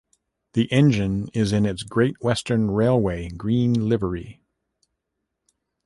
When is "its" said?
1.63-1.83